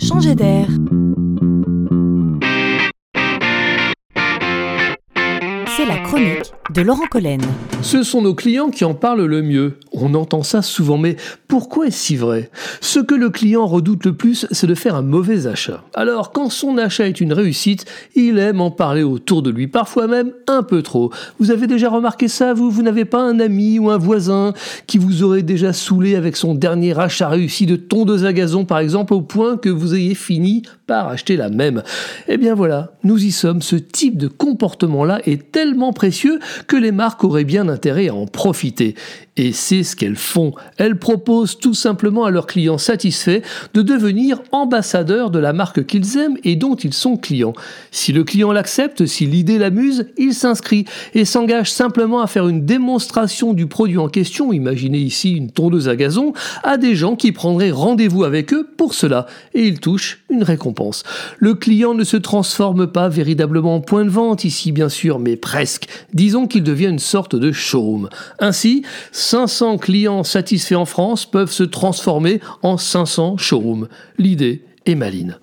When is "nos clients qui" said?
8.22-8.84